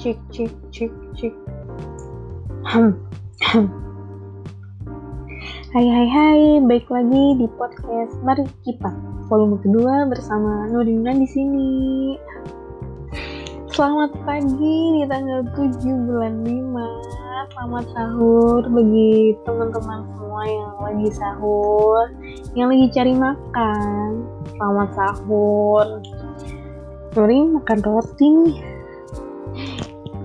[0.00, 1.34] cik cik cik cik
[2.72, 2.96] hmm.
[5.76, 8.88] Hai hai hai, baik lagi di podcast Mari Kita
[9.28, 11.70] volume kedua bersama Nurina di sini.
[13.76, 17.52] Selamat pagi di tanggal 7 bulan 5.
[17.52, 22.08] Selamat sahur bagi teman-teman semua yang lagi sahur,
[22.56, 24.24] yang lagi cari makan.
[24.56, 26.00] Selamat sahur.
[27.12, 28.79] Nuri makan roti nih.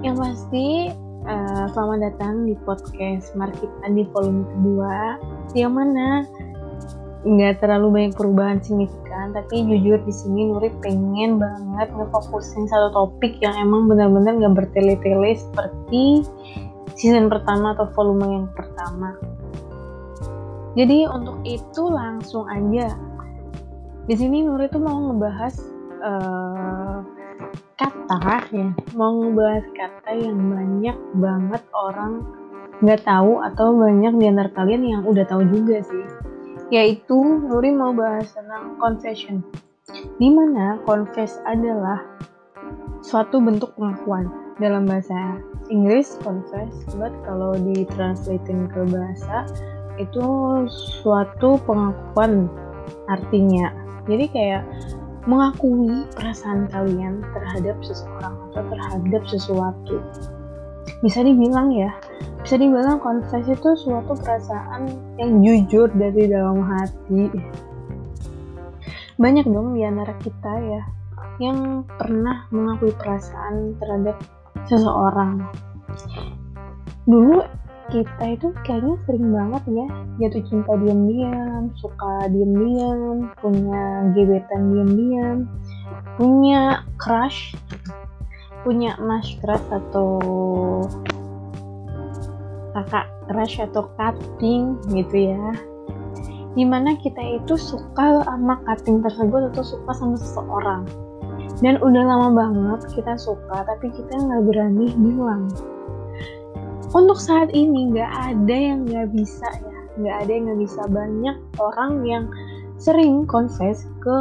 [0.06, 0.68] Yang pasti
[1.26, 5.18] uh, selamat datang di podcast Markita di volume kedua.
[5.58, 6.08] Yang mana
[7.26, 13.42] nggak terlalu banyak perubahan signifikan tapi jujur di sini Nuri pengen banget ngefokusin satu topik
[13.42, 16.22] yang emang benar-benar nggak bertele-tele seperti
[16.94, 19.18] season pertama atau volume yang pertama.
[20.78, 22.94] Jadi untuk itu langsung aja.
[24.06, 25.56] Di sini Nuri tuh mau ngebahas
[26.06, 27.15] uh,
[27.76, 32.24] kata ya mau ngebahas kata yang banyak banget orang
[32.80, 36.06] nggak tahu atau banyak di antara kalian yang udah tahu juga sih.
[36.72, 39.44] Yaitu Nuri mau bahas tentang confession.
[40.18, 42.02] Di mana confess adalah
[43.04, 44.28] suatu bentuk pengakuan.
[44.56, 49.48] Dalam bahasa Inggris confess but kalau ditranslatein ke bahasa
[50.00, 50.26] itu
[51.04, 52.48] suatu pengakuan
[53.12, 53.72] artinya.
[54.08, 54.64] Jadi kayak
[55.26, 59.98] mengakui perasaan kalian terhadap seseorang atau terhadap sesuatu.
[61.02, 61.94] Bisa dibilang ya
[62.46, 64.86] bisa dibilang confess itu suatu perasaan
[65.18, 67.34] yang jujur dari dalam hati.
[69.18, 70.82] Banyak dong di antara kita ya
[71.42, 74.22] yang pernah mengakui perasaan terhadap
[74.70, 75.42] seseorang.
[77.10, 77.42] Dulu
[77.94, 79.88] kita itu kayaknya sering banget ya
[80.18, 83.84] jatuh cinta diam-diam, suka diam-diam, punya
[84.18, 85.38] gebetan diam-diam,
[86.18, 87.54] punya crush,
[88.66, 90.18] punya mas crush atau
[92.74, 95.46] kakak crush atau cutting gitu ya.
[96.56, 100.84] Di mana kita itu suka sama cutting tersebut atau suka sama seseorang.
[101.62, 105.48] Dan udah lama banget kita suka tapi kita nggak berani bilang
[106.92, 109.80] untuk saat ini nggak ada yang nggak bisa ya.
[109.96, 110.82] Nggak ada yang nggak bisa.
[110.92, 112.26] Banyak orang yang
[112.76, 114.18] sering confess ke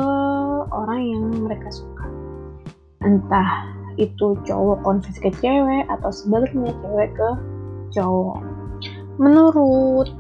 [0.71, 2.07] orang yang mereka suka.
[3.03, 7.31] Entah itu cowok confess ke cewek atau sebaliknya cewek ke
[7.95, 8.43] cowok.
[9.19, 10.11] Menurut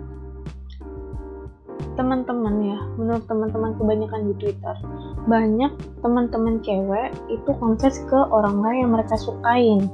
[1.94, 4.76] teman-teman ya menurut teman-teman kebanyakan di Twitter
[5.31, 5.71] banyak
[6.03, 9.87] teman-teman cewek itu confess ke orang lain yang mereka sukain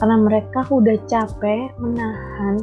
[0.00, 2.58] karena mereka udah capek menahan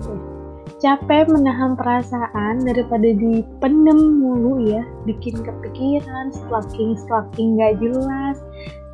[0.81, 8.41] capek menahan perasaan daripada dipendem mulu ya bikin kepikiran stalking stalking gak jelas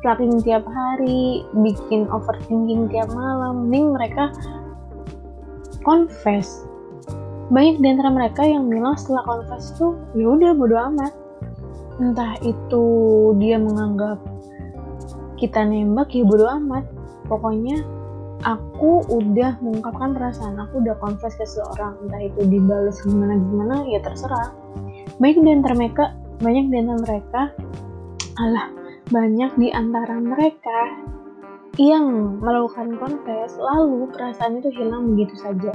[0.00, 3.66] stalking tiap hari bikin overthinking tiap malam.
[3.66, 4.30] Mending mereka
[5.82, 6.62] confess.
[7.48, 11.12] Banyak di antara mereka yang bilang setelah confess tuh ya udah bodo amat.
[11.98, 12.84] Entah itu
[13.42, 14.22] dia menganggap
[15.34, 16.86] kita nembak ya bodo amat.
[17.26, 17.82] Pokoknya
[18.46, 23.98] aku udah mengungkapkan perasaan aku udah confess ke seseorang entah itu dibales gimana gimana ya
[24.02, 24.54] terserah
[25.18, 26.04] banyak di antara mereka
[26.38, 27.42] banyak di antara mereka
[28.38, 28.66] alah
[29.10, 30.78] banyak di antara mereka
[31.78, 35.72] yang melakukan confess lalu perasaan itu hilang begitu saja.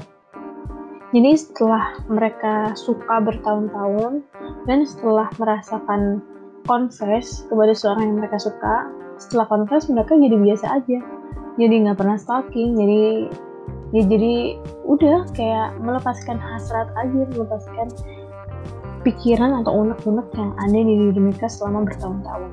[1.13, 4.25] Jadi setelah mereka suka bertahun-tahun
[4.67, 6.19] dan setelah merasakan
[6.67, 8.89] confess kepada seorang yang mereka suka,
[9.21, 10.99] setelah confess mereka jadi biasa aja.
[11.53, 13.01] Jadi nggak pernah stalking, jadi
[13.93, 14.57] ya jadi
[14.89, 17.87] udah kayak melepaskan hasrat aja, melepaskan
[19.05, 22.51] pikiran atau unek-unek yang ada di diri mereka selama bertahun-tahun.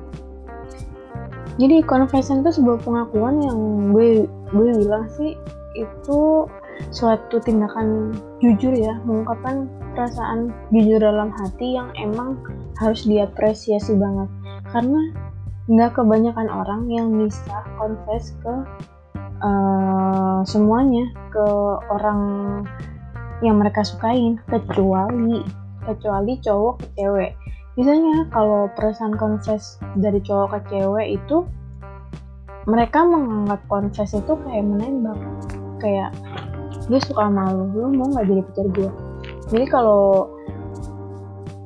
[1.57, 3.59] Jadi confession itu sebuah pengakuan yang
[3.91, 5.35] gue gue bilang sih
[5.75, 6.47] itu
[6.91, 12.39] suatu tindakan jujur ya mengungkapkan perasaan jujur dalam hati yang emang
[12.79, 14.29] harus diapresiasi banget.
[14.71, 15.01] Karena
[15.69, 18.53] nggak kebanyakan orang yang bisa confess ke
[19.41, 21.47] uh, semuanya ke
[21.89, 22.21] orang
[23.41, 25.41] yang mereka sukain kecuali
[25.81, 27.31] kecuali cowok ke cewek.
[27.75, 31.43] Misalnya kalau perasaan confess dari cowok ke cewek itu
[32.69, 35.17] mereka menganggap confess itu kayak menembak.
[35.81, 36.13] Kayak
[36.85, 38.91] gue suka malu lu mau nggak jadi pacar gue
[39.51, 40.31] jadi kalau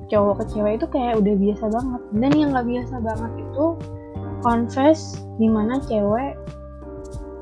[0.09, 2.01] cowok ke cewek itu kayak udah biasa banget.
[2.17, 3.65] Dan yang nggak biasa banget itu
[4.41, 4.99] confess
[5.37, 6.33] di mana cewek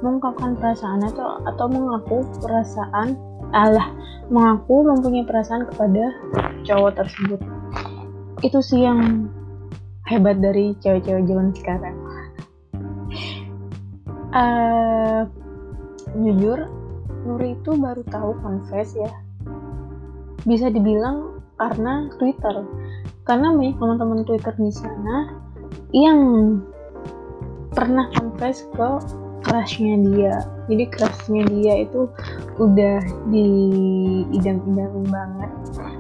[0.04, 3.16] mengungkapkan perasaan atau atau mengaku perasaan
[3.56, 3.88] Allah
[4.28, 6.12] mengaku mempunyai perasaan kepada
[6.68, 7.40] cowok tersebut.
[8.44, 9.32] Itu sih yang
[10.12, 11.96] hebat dari cewek-cewek zaman sekarang.
[14.34, 15.30] Uh,
[16.18, 16.66] jujur
[17.24, 19.12] Nuri itu baru tahu confess ya.
[20.44, 22.68] Bisa dibilang karena Twitter.
[23.24, 25.32] Karena banyak teman-teman Twitter di sana
[25.96, 26.20] yang
[27.72, 28.90] pernah confess ke
[29.44, 30.36] crushnya dia.
[30.72, 32.07] Jadi crushnya dia itu
[32.57, 33.00] udah
[33.30, 33.48] di
[34.31, 35.51] idam-idam banget.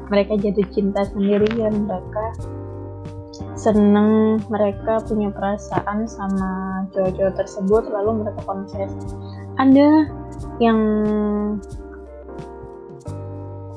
[0.09, 2.25] Mereka jatuh cinta sendiri dan mereka
[3.53, 8.91] seneng mereka punya perasaan sama cowok-cowok tersebut lalu mereka confess
[9.57, 10.09] ada
[10.57, 10.79] yang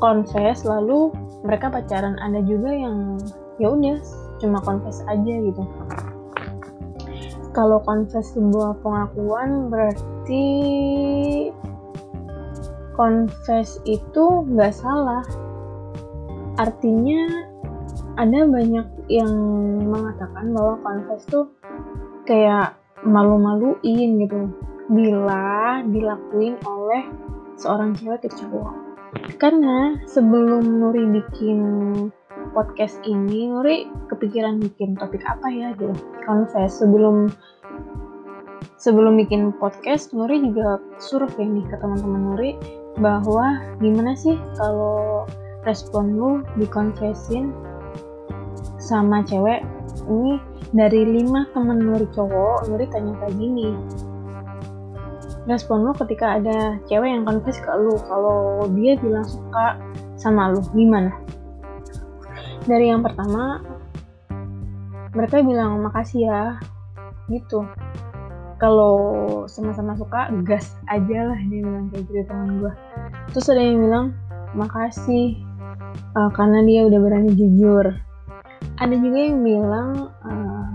[0.01, 1.13] confess lalu
[1.45, 2.17] mereka pacaran.
[2.21, 3.21] Ada juga yang
[3.57, 3.97] ya udah
[4.41, 5.63] cuma confess aja gitu
[7.57, 10.45] kalau confess sebuah pengakuan berarti
[12.93, 15.25] confess itu nggak salah.
[16.61, 17.49] Artinya
[18.21, 19.33] ada banyak yang
[19.89, 21.49] mengatakan bahwa confess tuh
[22.29, 22.77] kayak
[23.09, 24.53] malu-maluin gitu.
[24.93, 27.09] Bila dilakuin oleh
[27.57, 28.85] seorang cewek ke cowok.
[29.41, 31.61] Karena sebelum Nuri bikin
[32.57, 35.93] podcast ini Nuri kepikiran bikin topik apa ya gitu.
[36.25, 37.29] Confess sebelum
[38.81, 42.51] sebelum bikin podcast Nuri juga survei nih ke teman-teman Nuri
[42.97, 45.29] bahwa gimana sih kalau
[45.69, 47.53] respon lu dikonfesin
[48.81, 49.61] sama cewek?
[50.09, 50.41] Ini
[50.73, 53.77] dari lima temen Nuri cowok Nuri tanya kayak gini.
[55.45, 59.77] Respon lu ketika ada cewek yang confess ke lu kalau dia bilang suka
[60.17, 61.26] sama lu gimana
[62.67, 63.63] dari yang pertama
[65.15, 66.43] mereka bilang makasih ya
[67.33, 67.65] gitu.
[68.57, 68.97] Kalau
[69.49, 72.73] sama-sama suka gas aja lah dia bilang kayak gitu teman gue
[73.33, 74.07] terus ada yang bilang
[74.57, 75.37] makasih
[76.17, 77.87] uh, karena dia udah berani jujur.
[78.77, 79.91] Ada juga yang bilang
[80.25, 80.69] uh,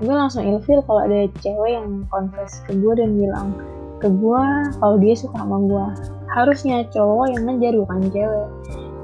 [0.00, 3.52] gue langsung ilfil kalau ada cewek yang confess ke gue dan bilang
[4.00, 4.44] ke gue
[4.80, 5.86] kalau dia suka sama gue
[6.32, 8.48] harusnya cowok yang ngejar bukan cewek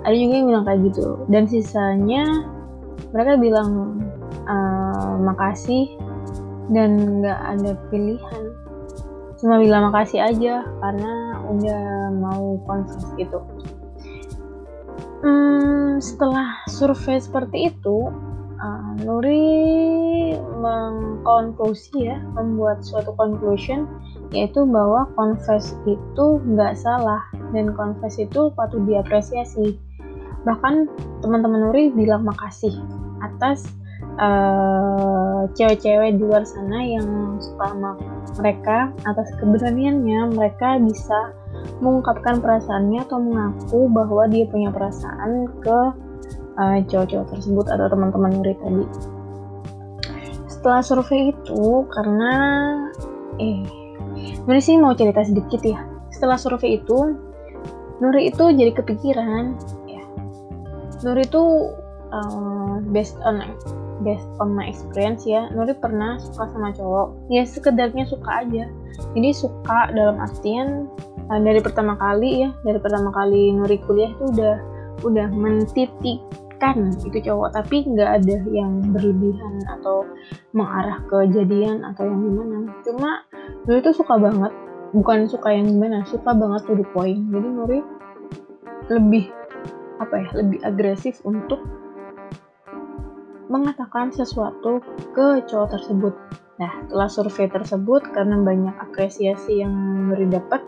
[0.07, 1.07] ada juga yang bilang kayak gitu.
[1.27, 2.25] Dan sisanya
[3.11, 3.99] mereka bilang
[4.47, 5.99] uh, makasih
[6.71, 8.45] dan nggak ada pilihan.
[9.43, 13.43] Cuma bilang makasih aja karena udah mau konfes gitu.
[15.27, 18.15] Hmm, setelah survei seperti itu
[18.63, 23.91] uh, Nuri mengkonklusi ya membuat suatu conclusion
[24.31, 27.27] yaitu bahwa confess itu nggak salah.
[27.51, 29.79] Dan confess itu patut diapresiasi
[30.47, 30.87] bahkan
[31.27, 32.79] teman-teman Nuri bilang makasih
[33.19, 33.67] atas
[34.23, 37.99] uh, cewek-cewek di luar sana yang suka sama
[38.39, 41.35] mereka atas keberaniannya mereka bisa
[41.83, 45.79] mengungkapkan perasaannya atau mengaku bahwa dia punya perasaan ke
[46.57, 48.85] uh, cowok-cowok tersebut atau teman-teman Nuri tadi.
[50.47, 52.33] Setelah survei itu karena
[53.43, 53.67] eh
[54.47, 55.83] Nuri sih mau cerita sedikit ya.
[56.15, 57.19] Setelah survei itu
[57.99, 59.57] Nuri itu jadi kepikiran
[61.05, 61.75] Nuri itu
[62.13, 63.43] uh, based on
[64.05, 67.33] based on my experience ya Nuri pernah suka sama cowok.
[67.33, 68.65] Ya sekedarnya suka aja.
[69.17, 70.89] Jadi suka dalam artian
[71.29, 74.57] uh, dari pertama kali ya dari pertama kali Nuri kuliah itu udah
[75.05, 77.57] udah mentitikkan itu cowok.
[77.57, 80.09] Tapi nggak ada yang berlebihan atau
[80.57, 82.57] mengarah ke jadian atau yang gimana.
[82.85, 83.11] Cuma
[83.69, 84.53] Nuri tuh suka banget.
[84.97, 87.21] Bukan suka yang gimana suka banget tuh the point.
[87.29, 87.81] Jadi Nuri
[88.87, 89.27] lebih
[90.01, 91.61] apa ya lebih agresif untuk
[93.47, 94.83] mengatakan sesuatu
[95.15, 96.15] ke cowok tersebut.
[96.57, 99.75] Nah, setelah survei tersebut karena banyak apresiasi yang
[100.09, 100.65] Nuri dapat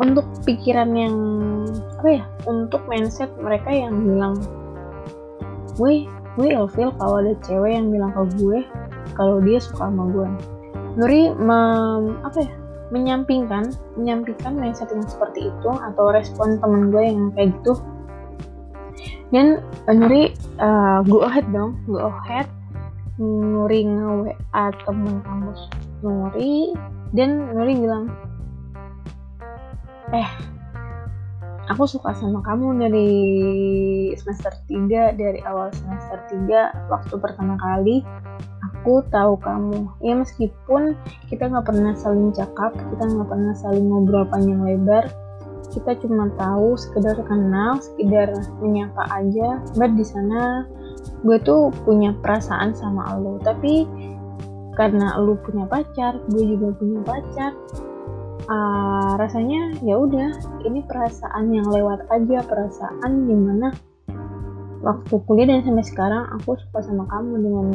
[0.00, 1.16] untuk pikiran yang
[2.02, 4.34] apa ya, untuk mindset mereka yang bilang,
[5.78, 8.58] gue gue ilfil kalau ada cewek yang bilang ke gue
[9.14, 10.28] kalau dia suka sama gue.
[10.98, 12.50] Nuri mem, apa ya,
[12.90, 17.78] menyampingkan menyampingkan mindset yang seperti itu atau respon temen gue yang kayak gitu
[19.34, 19.58] dan
[19.90, 20.30] Nuri
[20.62, 22.46] uh, go ahead dong go ahead.
[23.18, 25.70] Nuri nge-WA temen kampus
[26.06, 26.70] Nuri
[27.10, 28.14] dan Nuri bilang
[30.14, 30.30] eh
[31.66, 33.10] aku suka sama kamu dari
[34.14, 38.06] semester 3 dari awal semester 3 waktu pertama kali.
[38.70, 39.88] Aku tahu kamu.
[40.04, 40.94] Ya meskipun
[41.26, 45.08] kita nggak pernah saling cakap kita nggak pernah saling ngobrol panjang lebar
[45.74, 48.30] kita cuma tahu sekedar kenal sekedar
[48.62, 49.58] menyapa aja.
[49.74, 50.70] But di sana
[51.26, 53.42] gue tuh punya perasaan sama lo.
[53.42, 53.84] Tapi
[54.78, 57.54] karena lo punya pacar gue juga punya pacar
[58.50, 60.34] uh, rasanya ya udah
[60.66, 63.70] ini perasaan yang lewat aja perasaan di mana
[64.82, 67.68] waktu kuliah dan sampai sekarang aku suka sama kamu dengan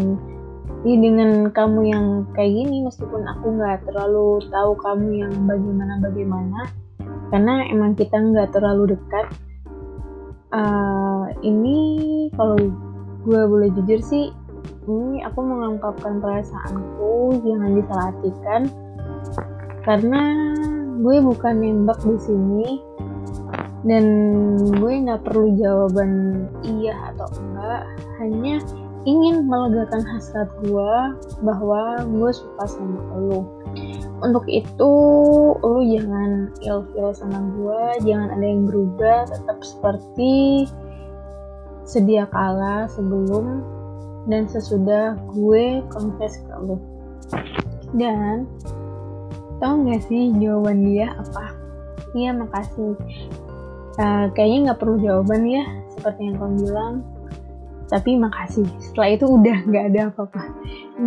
[0.85, 2.05] ya dengan kamu yang
[2.37, 2.85] kayak gini.
[2.85, 6.59] Meskipun aku nggak terlalu tahu kamu yang bagaimana bagaimana
[7.29, 9.25] karena emang kita nggak terlalu dekat.
[10.49, 11.77] Uh, ini
[12.33, 12.57] kalau
[13.21, 14.33] gue boleh jujur sih
[14.89, 18.61] ini aku mengungkapkan perasaanku jangan disalahartikan
[19.85, 20.21] karena
[20.99, 22.69] gue bukan nembak di sini
[23.87, 24.05] dan
[24.75, 27.83] gue nggak perlu jawaban iya atau enggak.
[28.19, 28.59] Hanya
[29.07, 30.93] ingin melegakan hasrat gue
[31.43, 33.41] bahwa gue suka sama lo
[34.19, 34.91] untuk itu
[35.59, 40.67] lo jangan ilfil sama gue jangan ada yang berubah tetap seperti
[41.87, 43.63] sedia kala sebelum
[44.27, 46.75] dan sesudah gue confess ke lo
[47.95, 48.45] dan
[49.59, 51.51] tau gak sih jawaban dia apa?
[52.15, 52.95] Iya makasih.
[53.99, 56.95] Uh, kayaknya nggak perlu jawaban ya seperti yang kamu bilang
[57.89, 60.43] tapi makasih setelah itu udah nggak ada apa-apa.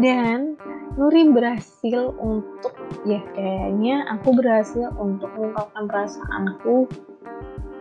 [0.03, 0.59] Dan
[0.93, 2.77] Nuri berhasil untuk
[3.09, 6.91] ya kayaknya aku berhasil untuk mengungkapkan perasaanku.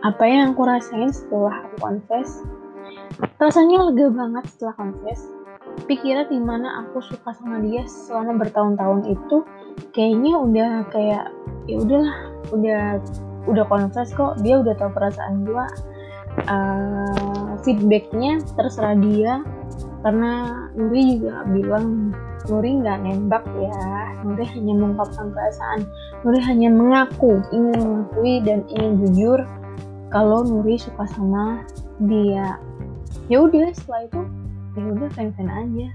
[0.02, 2.42] Apa yang aku rasain setelah aku confess?
[3.36, 5.28] Rasanya lega banget setelah confess.
[5.86, 9.36] Pikiran di mana aku suka sama dia selama bertahun-tahun itu
[9.94, 11.24] kayaknya udah kayak
[11.70, 12.16] ya udahlah
[12.50, 12.82] udah
[13.46, 14.40] udah confess kok.
[14.40, 15.66] Dia udah tahu perasaan gue
[16.48, 17.31] uh,
[17.62, 19.42] feedbacknya terserah dia.
[20.02, 22.10] Karena Nuri juga bilang
[22.50, 24.18] Nuri nggak nembak ya.
[24.26, 25.80] Nuri hanya mengungkapkan perasaan.
[26.26, 29.40] Nuri hanya mengaku ingin mengakui dan ingin jujur
[30.10, 31.62] kalau Nuri suka sama
[32.02, 32.58] dia.
[33.30, 34.20] Ya udah setelah itu
[34.74, 35.88] ya udah fan fan aja.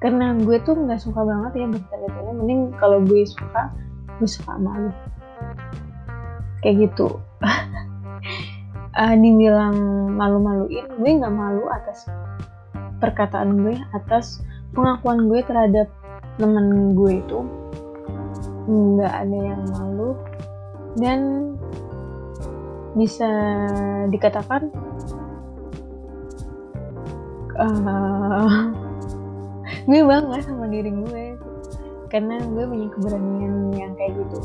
[0.00, 3.72] Karena gue tuh nggak suka banget ya bertanya-tanya mending kalau gue suka
[4.20, 4.92] gue suka sama
[6.64, 7.20] kayak gitu
[8.98, 9.76] uh, dibilang
[10.14, 12.06] malu-maluin gue nggak malu atas
[13.02, 14.40] perkataan gue atas
[14.74, 15.88] pengakuan gue terhadap
[16.38, 17.38] temen gue itu.
[18.66, 20.18] Nggak ada yang malu.
[20.94, 21.20] Dan
[22.94, 23.30] bisa
[24.10, 24.70] dikatakan
[27.58, 28.70] uh,
[29.90, 31.24] gue bangga sama diri gue.
[32.10, 34.38] Karena gue punya keberanian yang kayak gitu.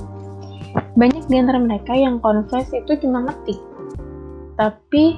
[0.98, 3.62] Banyak di antara mereka yang confess itu cuma ngetik
[4.60, 5.16] tapi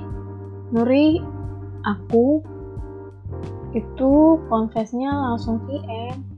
[0.70, 1.18] Nuri
[1.82, 2.46] aku
[3.74, 6.32] itu confessnya langsung PM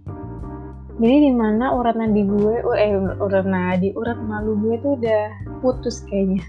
[1.03, 5.25] jadi di mana urat nadi gue eh urat nadi urat malu gue tuh udah
[5.60, 6.45] putus kayaknya.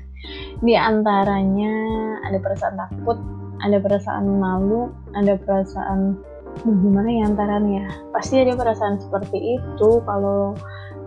[0.61, 1.73] Di antaranya
[2.29, 3.19] ada perasaan takut
[3.65, 6.21] ada perasaan malu ada perasaan
[6.61, 10.53] gimana ya antaranya pasti ada perasaan seperti itu kalau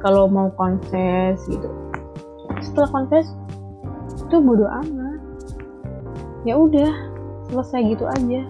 [0.01, 1.69] kalau mau confess gitu.
[2.59, 3.31] Setelah confess
[4.17, 5.06] itu bodo amat
[6.47, 6.91] ya udah
[7.51, 8.41] selesai gitu aja.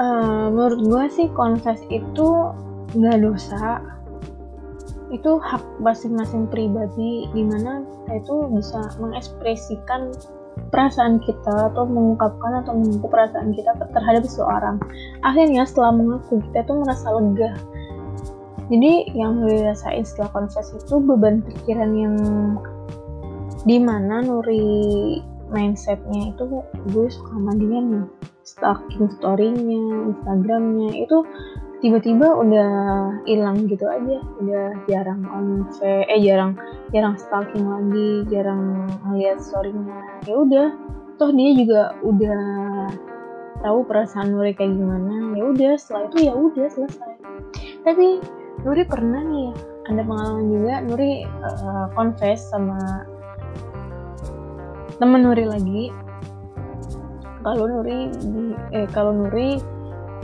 [0.00, 2.56] Uh, menurut gue sih confess itu
[2.96, 3.84] nggak dosa.
[5.12, 10.08] Itu hak masing-masing pribadi di mana kita itu bisa mengekspresikan
[10.72, 14.80] perasaan kita atau mengungkapkan atau mengaku perasaan kita terhadap seseorang.
[15.20, 17.52] Akhirnya setelah mengaku kita tuh merasa lega.
[18.70, 22.14] Jadi yang dirasain setelah confess itu beban pikiran yang
[23.64, 26.64] di mana Nuri mindsetnya itu
[26.94, 28.06] gue suka dia nih.
[28.46, 30.90] Stalking storynya Instagramnya.
[31.04, 31.26] Itu
[31.84, 32.70] tiba-tiba udah
[33.28, 34.18] hilang gitu aja.
[34.40, 36.56] Udah jarang on eh jarang
[36.94, 40.24] jarang stalking lagi jarang ngeliat storynya.
[40.24, 40.68] Ya udah.
[41.20, 42.42] Toh dia juga udah
[43.60, 45.36] tahu perasaan Nuri kayak gimana.
[45.36, 47.12] Ya udah setelah itu ya udah selesai.
[47.84, 48.24] Tapi
[48.64, 49.54] Nuri pernah nih ya
[49.90, 53.04] ada pengalaman juga Nuri uh, confess sama
[55.00, 55.82] temen Nuri lagi.
[57.40, 58.12] Kalau Nuri
[58.76, 59.56] eh kalau Nuri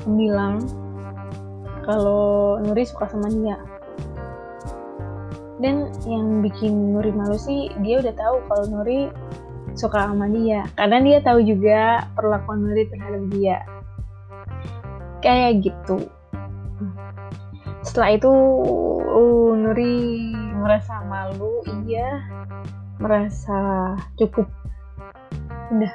[0.04, 0.61] bilang
[1.88, 3.56] kalau Nuri suka sama dia.
[5.56, 9.09] Dan yang bikin Nuri malu sih dia udah tahu kalau Nuri
[9.73, 10.68] suka sama dia.
[10.76, 13.59] Karena dia tahu juga perlakuan Nuri terhadap dia.
[15.25, 16.04] Kayak gitu.
[17.80, 18.33] Setelah itu
[19.09, 22.21] uh, Nuri merasa malu iya
[23.00, 24.48] merasa cukup.
[25.72, 25.92] Udah.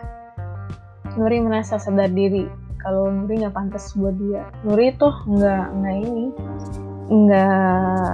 [1.17, 2.47] Nuri merasa sadar diri.
[2.81, 4.47] Kalau Nuri nggak pantas buat dia.
[4.63, 6.25] Nuri tuh nggak nggak ini.
[7.11, 8.11] Nggak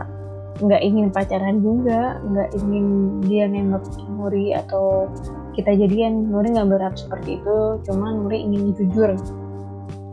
[0.58, 2.18] nggak ingin pacaran juga.
[2.26, 2.86] Nggak ingin
[3.28, 5.12] dia nembak Nuri atau
[5.54, 6.34] kita jadian.
[6.34, 7.58] Nuri nggak berharap seperti itu.
[7.86, 9.14] Cuma Nuri ingin jujur.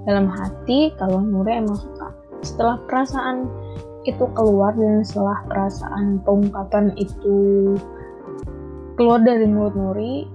[0.04, 2.12] Dalam hati kalau Nuri emang suka.
[2.44, 3.48] Setelah perasaan
[4.04, 7.72] itu keluar dan setelah perasaan pengungkapan itu
[8.94, 10.26] keluar dari mulut Nuri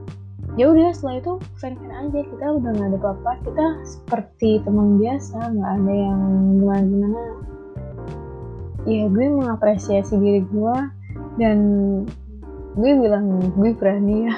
[0.57, 4.99] ya udah setelah itu fan fan aja kita udah nggak ada apa-apa kita seperti teman
[4.99, 6.21] biasa nggak ada yang
[6.59, 7.21] gimana gimana
[8.87, 10.75] ya gue mengapresiasi diri gue
[11.39, 11.57] dan
[12.79, 14.35] gue bilang gue berani ya.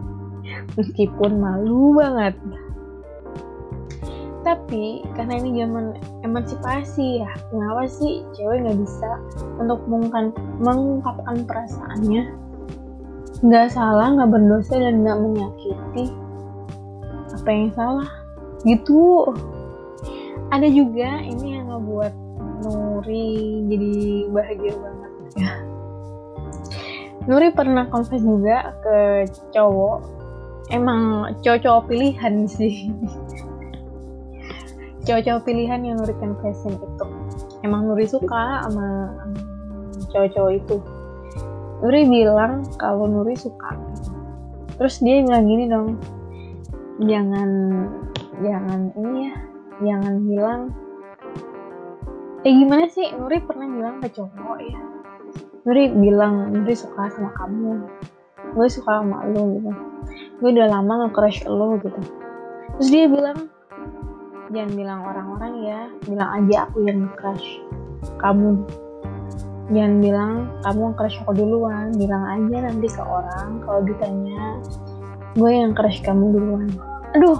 [0.76, 2.34] Meskipun malu banget.
[4.40, 9.10] Tapi karena ini zaman emansipasi ya kenapa sih cewek nggak bisa
[9.60, 12.32] untuk mengungkapkan, perasaannya
[13.40, 16.04] nggak salah nggak berdosa dan nggak menyakiti.
[17.32, 18.10] Apa yang salah?
[18.68, 19.32] Gitu.
[20.50, 22.14] Ada juga ini yang ngebuat
[22.60, 23.94] Nuri jadi
[24.28, 25.12] bahagia banget.
[25.38, 25.52] Ya
[27.28, 29.98] Nuri pernah confess juga ke cowok.
[30.70, 32.88] Emang cowok-cowok pilihan sih.
[35.06, 37.06] Cowok-cowok pilihan yang Nuri confessin itu.
[37.64, 39.14] Emang Nuri suka sama
[40.12, 40.76] cowok-cowok itu
[41.80, 43.72] Nuri bilang kalau Nuri suka.
[44.76, 45.88] Terus dia bilang gini dong
[47.00, 47.50] jangan
[48.44, 49.34] jangan ini ya
[49.80, 50.60] jangan bilang.
[52.44, 53.08] Eh gimana sih?
[53.16, 54.80] Nuri pernah bilang ke cowok ya.
[55.64, 57.84] Nuri bilang Nuri suka sama kamu.
[58.56, 59.70] Gue suka sama lo gitu.
[60.40, 62.00] Gue udah lama nge-crush lo gitu.
[62.76, 63.48] Terus dia bilang
[64.50, 67.62] jangan bilang orang-orang ya bilang aja aku yang crush
[68.18, 68.58] kamu
[69.70, 70.32] jangan bilang
[70.66, 71.86] kamu yang crush aku duluan.
[71.94, 74.58] Bilang aja nanti ke orang kalau ditanya
[75.38, 76.68] gue yang crush kamu duluan.
[77.14, 77.38] Aduh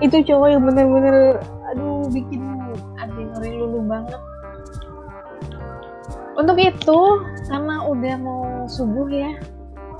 [0.00, 1.40] itu cowok yang bener-bener
[1.72, 2.40] aduh bikin
[2.96, 4.20] hati ngeri lulu banget.
[6.36, 7.00] Untuk itu
[7.48, 9.32] karena udah mau subuh ya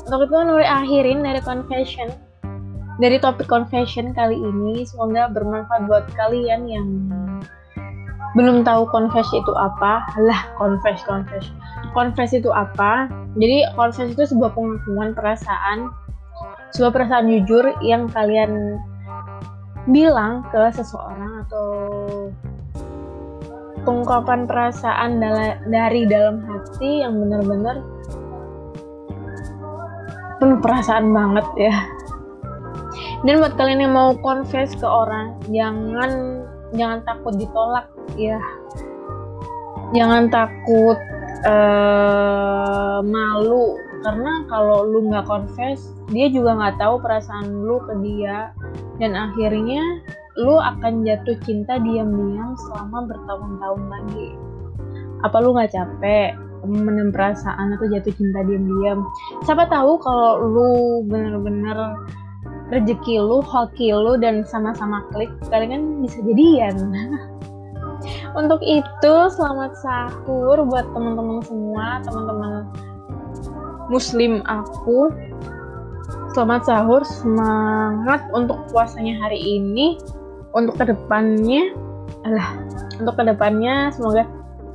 [0.06, 2.06] untuk itu Nuri akhirin dari confession
[3.02, 4.86] dari topik confession kali ini.
[4.86, 6.88] Semoga bermanfaat buat kalian yang
[8.38, 10.06] belum tahu confess itu apa.
[10.22, 11.50] Lah confess confess
[11.96, 13.08] confess itu apa?
[13.40, 15.88] Jadi confess itu sebuah pengakuan perasaan
[16.76, 18.76] sebuah perasaan jujur yang kalian
[19.88, 21.68] bilang ke seseorang atau
[23.86, 25.22] pengungkapan perasaan
[25.70, 27.80] dari dalam hati yang benar-benar
[30.36, 31.76] penuh perasaan banget ya.
[33.24, 36.44] Dan buat kalian yang mau confess ke orang jangan
[36.76, 37.86] jangan takut ditolak
[38.18, 38.36] ya.
[39.94, 40.98] Jangan takut
[41.46, 43.78] uh, malu.
[44.02, 48.52] Karena kalau lu nggak confess dia juga nggak tahu perasaan lu ke dia.
[48.98, 49.82] Dan akhirnya
[50.36, 54.28] lu akan jatuh cinta diam-diam selama bertahun-tahun lagi.
[55.24, 59.06] Apa lu nggak capek menem perasaan atau jatuh cinta diam-diam?
[59.46, 60.70] Siapa tahu kalau lu
[61.06, 61.96] bener-bener
[62.70, 66.74] rezeki lu, hoki lu dan sama-sama klik, kalian kan bisa jadian.
[68.34, 72.68] Untuk itu, selamat sahur buat teman-teman semua, teman-teman
[73.88, 75.10] muslim aku.
[76.36, 79.96] Selamat sahur, semangat untuk puasanya hari ini.
[80.52, 81.72] Untuk ke depannya,
[82.24, 82.60] alah,
[82.96, 84.24] untuk ke depannya semoga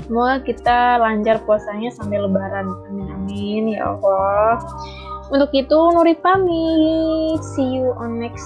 [0.06, 2.70] semoga kita lancar puasanya sampai lebaran.
[2.90, 4.62] Amin amin ya Allah.
[5.32, 7.40] Untuk itu Nuri pamit.
[7.56, 8.46] See you on next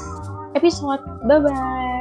[0.53, 1.01] episode.
[1.25, 1.94] Bye bye.